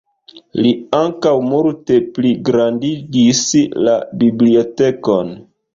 Li 0.65 0.71
ankaŭ 0.99 1.33
multe 1.51 1.99
pligrandigis 2.17 3.45
la 3.89 3.99
bibliotekon. 4.25 5.33